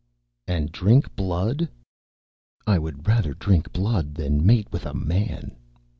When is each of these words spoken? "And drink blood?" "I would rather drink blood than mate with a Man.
"And 0.47 0.71
drink 0.71 1.15
blood?" 1.15 1.69
"I 2.65 2.79
would 2.79 3.07
rather 3.07 3.35
drink 3.35 3.71
blood 3.71 4.15
than 4.15 4.43
mate 4.43 4.67
with 4.71 4.87
a 4.87 4.95
Man. 4.95 5.55